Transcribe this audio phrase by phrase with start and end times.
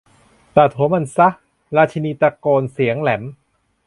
[0.57, 1.29] ตัดหัวมันซะ!
[1.77, 3.23] ราชินีตะโกนเสียงแหลม